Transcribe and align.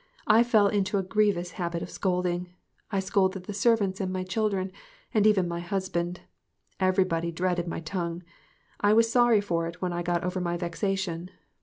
I 0.25 0.41
fell 0.41 0.67
into 0.67 0.97
a 0.97 1.03
grievous 1.03 1.51
habit 1.61 1.83
of 1.83 1.91
scolding. 1.91 2.49
I 2.91 2.99
scolded 2.99 3.43
the 3.43 3.53
servants 3.53 4.01
and 4.01 4.11
my 4.11 4.23
children, 4.23 4.71
and 5.13 5.27
even 5.27 5.47
my 5.47 5.59
husband. 5.59 6.21
Every 6.79 7.03
body 7.03 7.31
dreaded 7.31 7.67
my 7.67 7.81
tongue. 7.81 8.23
I 8.79 8.93
was 8.93 9.11
sorry 9.11 9.41
for 9.41 9.67
it 9.67 9.79
when 9.79 9.93
I 9.93 10.01
got 10.01 10.23
over 10.23 10.41
my 10.41 10.57
vexation. 10.57 11.29